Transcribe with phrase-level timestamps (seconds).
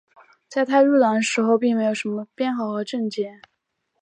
[0.49, 3.39] 在他入党的时候并没有什么编号和证件。